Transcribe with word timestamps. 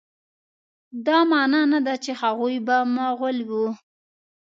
دا 1.05 1.17
معنی 1.31 1.61
نه 1.73 1.79
ده 1.85 1.93
چې 2.03 2.11
هغوی 2.21 2.55
به 2.67 2.77
مغول 2.97 3.37
وه. 3.49 3.69